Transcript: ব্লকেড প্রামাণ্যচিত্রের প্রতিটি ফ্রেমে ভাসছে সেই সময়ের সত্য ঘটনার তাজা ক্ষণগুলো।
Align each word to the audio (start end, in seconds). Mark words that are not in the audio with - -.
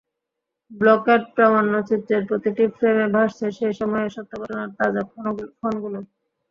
ব্লকেড 0.71 1.21
প্রামাণ্যচিত্রের 1.35 2.23
প্রতিটি 2.29 2.63
ফ্রেমে 2.75 3.07
ভাসছে 3.15 3.45
সেই 3.57 3.73
সময়ের 3.79 4.13
সত্য 4.15 4.31
ঘটনার 4.41 4.69
তাজা 4.77 5.01
ক্ষণগুলো। 5.51 5.99